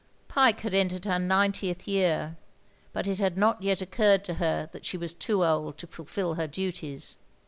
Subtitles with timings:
[0.27, 2.35] Pyke had entered her ninetieth year,
[2.91, 6.33] but it had not yet occurred to her that she was too old to fulfil
[6.33, 7.17] her duties.